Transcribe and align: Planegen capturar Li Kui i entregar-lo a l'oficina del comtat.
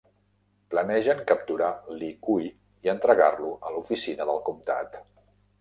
Planegen 0.73 1.21
capturar 1.31 1.69
Li 1.99 2.09
Kui 2.29 2.47
i 2.87 2.93
entregar-lo 2.97 3.55
a 3.69 3.73
l'oficina 3.77 4.29
del 4.33 4.43
comtat. 4.49 5.03